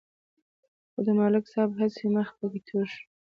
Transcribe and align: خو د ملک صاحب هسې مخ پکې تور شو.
خو 0.91 0.99
د 1.05 1.09
ملک 1.19 1.45
صاحب 1.53 1.71
هسې 1.81 2.05
مخ 2.15 2.27
پکې 2.39 2.59
تور 2.67 2.87
شو. 2.93 3.03